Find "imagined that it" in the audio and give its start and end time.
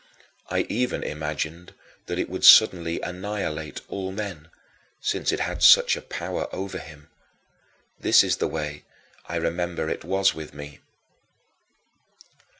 1.03-2.27